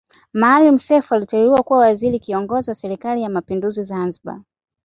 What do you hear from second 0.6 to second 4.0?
Self aliteuliwa kuwa waziri kiongozi wa serikali ya mapinduzi